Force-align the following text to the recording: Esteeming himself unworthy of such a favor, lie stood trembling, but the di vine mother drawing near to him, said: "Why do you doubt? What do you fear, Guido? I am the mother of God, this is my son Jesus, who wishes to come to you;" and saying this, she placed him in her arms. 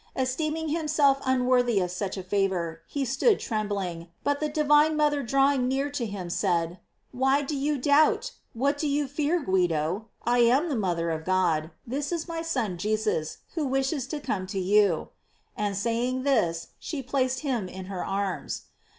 Esteeming 0.15 0.69
himself 0.69 1.21
unworthy 1.25 1.79
of 1.79 1.91
such 1.91 2.17
a 2.17 2.23
favor, 2.23 2.81
lie 2.95 3.03
stood 3.03 3.39
trembling, 3.39 4.07
but 4.23 4.39
the 4.39 4.49
di 4.49 4.63
vine 4.63 4.97
mother 4.97 5.21
drawing 5.21 5.67
near 5.67 5.91
to 5.91 6.07
him, 6.07 6.27
said: 6.27 6.79
"Why 7.11 7.43
do 7.43 7.55
you 7.55 7.77
doubt? 7.77 8.31
What 8.55 8.79
do 8.79 8.87
you 8.87 9.05
fear, 9.07 9.43
Guido? 9.43 10.07
I 10.23 10.39
am 10.39 10.69
the 10.69 10.75
mother 10.75 11.11
of 11.11 11.23
God, 11.23 11.69
this 11.85 12.11
is 12.11 12.27
my 12.27 12.41
son 12.41 12.79
Jesus, 12.79 13.37
who 13.53 13.63
wishes 13.67 14.07
to 14.07 14.19
come 14.19 14.47
to 14.47 14.59
you;" 14.59 15.09
and 15.55 15.77
saying 15.77 16.23
this, 16.23 16.69
she 16.79 17.03
placed 17.03 17.41
him 17.41 17.67
in 17.69 17.85
her 17.85 18.03
arms. 18.03 18.63